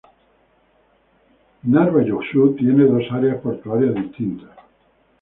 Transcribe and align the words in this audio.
Narva-Jõesuu 1.75 2.49
tiene 2.65 2.91
dos 2.97 3.15
áreas 3.21 3.41
portuarias 3.47 3.97
distintas. 4.03 4.69